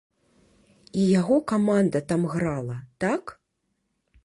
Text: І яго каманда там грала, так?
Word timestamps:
І 1.01 1.03
яго 1.19 1.35
каманда 1.51 2.03
там 2.13 2.21
грала, 2.33 2.81
так? 3.07 3.23